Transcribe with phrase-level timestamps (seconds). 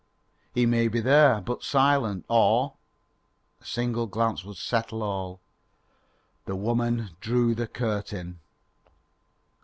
[0.55, 2.73] He may be there but silent, or
[3.61, 5.41] A single glance would settle all.
[6.45, 8.39] The woman drew the curtain.